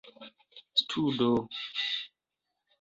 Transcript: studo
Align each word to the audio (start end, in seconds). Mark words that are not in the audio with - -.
studo 0.85 1.29